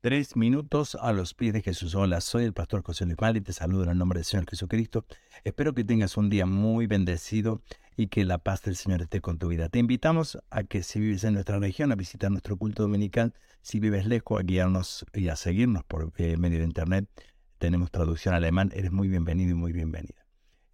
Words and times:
Tres 0.00 0.36
minutos 0.36 0.94
a 0.94 1.12
los 1.12 1.34
pies 1.34 1.52
de 1.52 1.60
Jesús. 1.60 1.96
Hola, 1.96 2.20
soy 2.20 2.44
el 2.44 2.52
pastor 2.52 2.84
José 2.84 3.04
Luis 3.04 3.16
Mali, 3.20 3.40
te 3.40 3.52
saludo 3.52 3.82
en 3.82 3.90
el 3.90 3.98
nombre 3.98 4.20
del 4.20 4.24
Señor 4.24 4.48
Jesucristo. 4.48 5.04
Espero 5.42 5.74
que 5.74 5.82
tengas 5.82 6.16
un 6.16 6.30
día 6.30 6.46
muy 6.46 6.86
bendecido 6.86 7.62
y 7.96 8.06
que 8.06 8.24
la 8.24 8.38
paz 8.38 8.62
del 8.62 8.76
Señor 8.76 9.02
esté 9.02 9.20
con 9.20 9.40
tu 9.40 9.48
vida. 9.48 9.68
Te 9.68 9.80
invitamos 9.80 10.38
a 10.50 10.62
que 10.62 10.84
si 10.84 11.00
vives 11.00 11.24
en 11.24 11.34
nuestra 11.34 11.58
región, 11.58 11.90
a 11.90 11.96
visitar 11.96 12.30
nuestro 12.30 12.56
culto 12.56 12.84
dominical. 12.84 13.34
Si 13.60 13.80
vives 13.80 14.06
lejos, 14.06 14.38
a 14.38 14.44
guiarnos 14.44 15.04
y 15.12 15.30
a 15.30 15.34
seguirnos 15.34 15.82
por 15.82 16.12
eh, 16.18 16.36
medio 16.36 16.58
de 16.58 16.64
internet. 16.66 17.08
Tenemos 17.58 17.90
traducción 17.90 18.36
alemán. 18.36 18.70
Eres 18.76 18.92
muy 18.92 19.08
bienvenido 19.08 19.50
y 19.50 19.54
muy 19.54 19.72
bienvenida. 19.72 20.24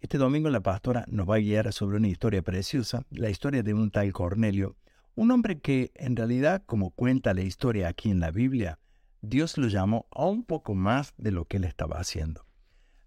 Este 0.01 0.19
domingo 0.19 0.51
la 0.51 0.61
pastora 0.61 1.03
nos 1.07 1.27
va 1.27 1.37
a 1.37 1.39
guiar 1.39 1.73
sobre 1.73 1.97
una 1.97 2.09
historia 2.09 2.43
preciosa, 2.43 3.01
la 3.09 3.31
historia 3.31 3.63
de 3.63 3.73
un 3.73 3.89
tal 3.89 4.13
Cornelio, 4.13 4.75
un 5.15 5.31
hombre 5.31 5.59
que 5.61 5.91
en 5.95 6.15
realidad, 6.15 6.61
como 6.67 6.91
cuenta 6.91 7.33
la 7.33 7.41
historia 7.41 7.87
aquí 7.87 8.11
en 8.11 8.19
la 8.19 8.29
Biblia, 8.29 8.77
Dios 9.25 9.57
lo 9.57 9.67
llamó 9.67 10.07
a 10.11 10.25
un 10.25 10.43
poco 10.43 10.75
más 10.75 11.13
de 11.17 11.31
lo 11.31 11.45
que 11.45 11.57
él 11.57 11.63
estaba 11.63 11.99
haciendo. 11.99 12.45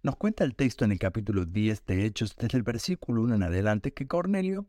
Nos 0.03 0.17
cuenta 0.17 0.45
el 0.45 0.55
texto 0.55 0.85
en 0.85 0.93
el 0.93 0.99
capítulo 0.99 1.45
10 1.45 1.87
de 1.87 2.05
Hechos, 2.05 2.37
desde 2.37 2.59
el 2.59 2.65
versículo 2.65 3.23
1 3.23 3.37
en 3.37 3.43
adelante, 3.43 3.93
que 3.93 4.07
Cornelio 4.07 4.67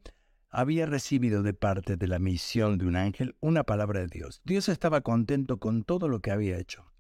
había 0.49 0.85
recibido 0.85 1.44
de 1.44 1.53
parte 1.53 1.98
de 1.98 2.08
la 2.08 2.20
misión 2.20 2.77
de 2.77 2.85
un 2.85 2.95
ángel 2.95 3.35
una 3.39 3.63
palabra 3.63 3.99
de 3.99 4.08
Dios. 4.08 4.41
Dios 4.44 4.70
estaba 4.70 5.02
contento 5.02 5.58
con 5.58 5.84
todo 5.84 6.08
lo 6.08 6.22
que 6.22 6.31
había 6.31 6.58
hecho, 6.58 6.91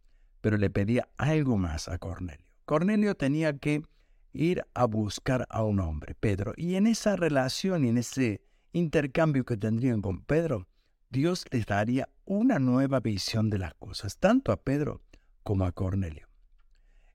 pero 0.41 0.57
le 0.57 0.69
pedía 0.69 1.09
algo 1.17 1.57
más 1.57 1.87
a 1.87 1.97
Cornelio. 1.97 2.45
Cornelio 2.65 3.15
tenía 3.15 3.57
que 3.57 3.83
ir 4.31 4.63
a 4.73 4.85
buscar 4.85 5.47
a 5.49 5.63
un 5.63 5.79
hombre, 5.79 6.15
Pedro, 6.15 6.53
y 6.55 6.75
en 6.75 6.85
esa 6.85 7.15
relación 7.15 7.85
y 7.85 7.89
en 7.89 7.97
ese 7.97 8.41
intercambio 8.73 9.45
que 9.45 9.57
tendrían 9.57 10.01
con 10.01 10.23
Pedro, 10.23 10.67
Dios 11.11 11.45
les 11.49 11.65
daría 11.65 12.07
una 12.25 12.59
nueva 12.59 12.99
visión 12.99 13.49
de 13.49 13.57
las 13.57 13.73
cosas, 13.73 14.19
tanto 14.19 14.51
a 14.51 14.61
Pedro 14.61 15.01
como 15.41 15.65
a 15.65 15.71
Cornelio. 15.71 16.27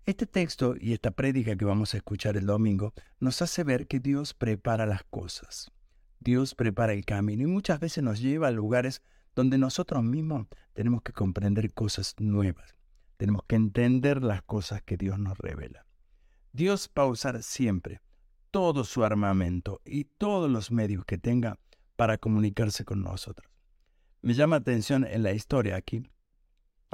Este 0.04 0.26
texto 0.26 0.74
y 0.76 0.94
esta 0.94 1.12
prédica 1.12 1.54
que 1.54 1.64
vamos 1.64 1.94
a 1.94 1.98
escuchar 1.98 2.36
el 2.36 2.46
domingo 2.46 2.92
nos 3.20 3.40
hace 3.40 3.62
ver 3.62 3.86
que 3.86 4.00
Dios 4.00 4.34
prepara 4.34 4.84
las 4.84 5.04
cosas. 5.04 5.70
Dios 6.18 6.56
prepara 6.56 6.92
el 6.92 7.04
camino 7.04 7.44
y 7.44 7.46
muchas 7.46 7.78
veces 7.78 8.02
nos 8.02 8.20
lleva 8.20 8.48
a 8.48 8.50
lugares 8.50 9.00
donde 9.36 9.58
nosotros 9.58 10.02
mismos 10.02 10.48
tenemos 10.72 11.02
que 11.02 11.12
comprender 11.12 11.72
cosas 11.72 12.16
nuevas. 12.18 12.74
Tenemos 13.16 13.44
que 13.46 13.54
entender 13.54 14.24
las 14.24 14.42
cosas 14.42 14.82
que 14.82 14.96
Dios 14.96 15.20
nos 15.20 15.38
revela. 15.38 15.86
Dios 16.52 16.90
va 16.98 17.04
a 17.04 17.06
usar 17.06 17.44
siempre 17.44 18.00
todo 18.50 18.82
su 18.82 19.04
armamento 19.04 19.80
y 19.84 20.04
todos 20.04 20.50
los 20.50 20.72
medios 20.72 21.04
que 21.04 21.16
tenga 21.16 21.60
para 21.94 22.18
comunicarse 22.18 22.84
con 22.84 23.00
nosotros. 23.00 23.53
Me 24.24 24.32
llama 24.32 24.56
atención 24.56 25.04
en 25.04 25.22
la 25.22 25.32
historia 25.32 25.76
aquí 25.76 26.02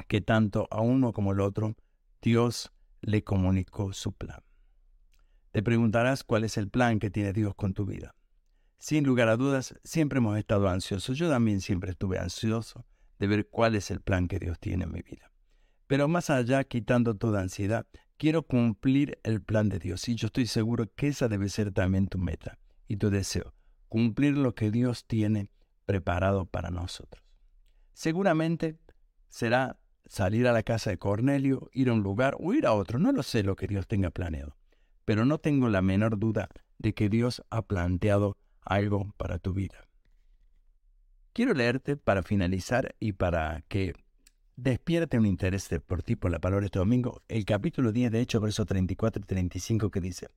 que 0.08 0.20
tanto 0.20 0.66
a 0.68 0.80
uno 0.80 1.12
como 1.12 1.30
al 1.30 1.40
otro 1.40 1.76
Dios 2.20 2.72
le 3.02 3.22
comunicó 3.22 3.92
su 3.92 4.12
plan. 4.12 4.42
Te 5.52 5.62
preguntarás 5.62 6.24
cuál 6.24 6.42
es 6.42 6.56
el 6.56 6.68
plan 6.68 6.98
que 6.98 7.08
tiene 7.08 7.32
Dios 7.32 7.54
con 7.54 7.72
tu 7.72 7.86
vida. 7.86 8.16
Sin 8.78 9.04
lugar 9.04 9.28
a 9.28 9.36
dudas, 9.36 9.78
siempre 9.84 10.18
hemos 10.18 10.36
estado 10.38 10.68
ansiosos. 10.68 11.16
Yo 11.16 11.30
también 11.30 11.60
siempre 11.60 11.92
estuve 11.92 12.18
ansioso 12.18 12.84
de 13.20 13.28
ver 13.28 13.48
cuál 13.48 13.76
es 13.76 13.92
el 13.92 14.00
plan 14.00 14.26
que 14.26 14.40
Dios 14.40 14.58
tiene 14.58 14.82
en 14.82 14.90
mi 14.90 15.02
vida. 15.02 15.30
Pero 15.86 16.08
más 16.08 16.30
allá, 16.30 16.64
quitando 16.64 17.16
toda 17.16 17.42
ansiedad, 17.42 17.86
quiero 18.16 18.42
cumplir 18.42 19.20
el 19.22 19.40
plan 19.40 19.68
de 19.68 19.78
Dios. 19.78 20.08
Y 20.08 20.16
yo 20.16 20.26
estoy 20.26 20.48
seguro 20.48 20.92
que 20.96 21.06
esa 21.06 21.28
debe 21.28 21.48
ser 21.48 21.70
también 21.70 22.08
tu 22.08 22.18
meta 22.18 22.58
y 22.88 22.96
tu 22.96 23.08
deseo. 23.08 23.54
Cumplir 23.88 24.36
lo 24.36 24.56
que 24.56 24.72
Dios 24.72 25.06
tiene 25.06 25.48
preparado 25.90 26.44
para 26.44 26.70
nosotros. 26.70 27.20
Seguramente 27.94 28.78
será 29.26 29.76
salir 30.06 30.46
a 30.46 30.52
la 30.52 30.62
casa 30.62 30.90
de 30.90 30.98
Cornelio, 30.98 31.68
ir 31.72 31.88
a 31.88 31.94
un 31.94 32.04
lugar 32.04 32.36
o 32.38 32.54
ir 32.54 32.64
a 32.64 32.74
otro, 32.74 33.00
no 33.00 33.10
lo 33.10 33.24
sé 33.24 33.42
lo 33.42 33.56
que 33.56 33.66
Dios 33.66 33.88
tenga 33.88 34.10
planeado, 34.10 34.56
pero 35.04 35.24
no 35.24 35.38
tengo 35.38 35.68
la 35.68 35.82
menor 35.82 36.16
duda 36.16 36.48
de 36.78 36.94
que 36.94 37.08
Dios 37.08 37.42
ha 37.50 37.62
planteado 37.62 38.36
algo 38.60 39.12
para 39.16 39.40
tu 39.40 39.52
vida. 39.52 39.88
Quiero 41.32 41.54
leerte 41.54 41.96
para 41.96 42.22
finalizar 42.22 42.94
y 43.00 43.14
para 43.14 43.62
que 43.66 43.94
despierte 44.54 45.18
un 45.18 45.26
interés 45.26 45.68
por 45.84 46.04
ti 46.04 46.14
por 46.14 46.30
la 46.30 46.38
palabra 46.38 46.66
este 46.66 46.78
domingo, 46.78 47.20
el 47.26 47.44
capítulo 47.44 47.90
10 47.90 48.12
de 48.12 48.20
Hechos, 48.20 48.40
versos 48.40 48.64
34 48.64 49.24
y 49.24 49.26
35 49.26 49.90
que 49.90 50.00
dice, 50.00 50.28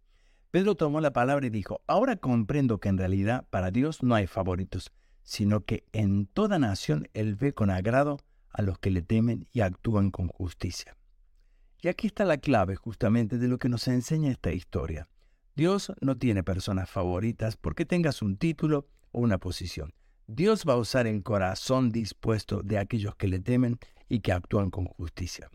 Pedro 0.49 0.73
tomó 0.73 0.99
la 0.99 1.13
palabra 1.13 1.45
y 1.45 1.51
dijo, 1.51 1.81
ahora 1.85 2.15
comprendo 2.15 2.79
que 2.79 2.89
en 2.89 2.97
realidad 2.97 3.45
para 3.51 3.69
Dios 3.69 4.01
no 4.01 4.15
hay 4.15 4.25
favoritos, 4.25 4.91
sino 5.23 5.65
que 5.65 5.85
en 5.91 6.27
toda 6.27 6.59
nación 6.59 7.09
Él 7.13 7.35
ve 7.35 7.53
con 7.53 7.69
agrado 7.69 8.19
a 8.49 8.61
los 8.61 8.77
que 8.79 8.91
le 8.91 9.01
temen 9.01 9.47
y 9.51 9.61
actúan 9.61 10.11
con 10.11 10.27
justicia. 10.27 10.95
Y 11.81 11.87
aquí 11.87 12.07
está 12.07 12.23
la 12.23 12.37
clave 12.37 12.75
justamente 12.75 13.37
de 13.37 13.47
lo 13.47 13.57
que 13.57 13.69
nos 13.69 13.87
enseña 13.87 14.31
esta 14.31 14.51
historia. 14.51 15.09
Dios 15.55 15.91
no 16.01 16.17
tiene 16.17 16.43
personas 16.43 16.89
favoritas 16.89 17.57
porque 17.57 17.85
tengas 17.85 18.21
un 18.21 18.37
título 18.37 18.87
o 19.11 19.21
una 19.21 19.37
posición. 19.37 19.93
Dios 20.27 20.63
va 20.67 20.73
a 20.73 20.77
usar 20.77 21.07
el 21.07 21.21
corazón 21.23 21.91
dispuesto 21.91 22.61
de 22.63 22.77
aquellos 22.77 23.15
que 23.15 23.27
le 23.27 23.39
temen 23.39 23.77
y 24.07 24.21
que 24.21 24.31
actúan 24.31 24.69
con 24.69 24.85
justicia. 24.85 25.49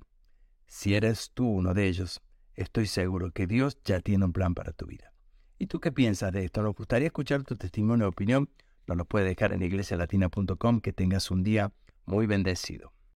Si 0.66 0.94
eres 0.94 1.30
tú 1.32 1.48
uno 1.48 1.72
de 1.72 1.88
ellos, 1.88 2.20
estoy 2.54 2.86
seguro 2.86 3.30
que 3.32 3.46
Dios 3.46 3.78
ya 3.84 4.00
tiene 4.00 4.26
un 4.26 4.32
plan 4.32 4.54
para 4.54 4.72
tu 4.72 4.86
vida. 4.86 5.12
¿Y 5.58 5.66
tú 5.66 5.80
qué 5.80 5.90
piensas 5.90 6.32
de 6.32 6.44
esto? 6.44 6.62
Nos 6.62 6.76
gustaría 6.76 7.06
escuchar 7.06 7.42
tu 7.42 7.56
testimonio 7.56 8.06
o 8.06 8.10
opinión 8.10 8.50
nos 8.88 8.96
lo 8.96 9.04
puede 9.04 9.26
dejar 9.26 9.52
en 9.52 9.62
iglesialatina.com. 9.62 10.80
Que 10.80 10.92
tengas 10.92 11.30
un 11.30 11.44
día 11.44 11.72
muy 12.06 12.26
bendecido. 12.26 12.92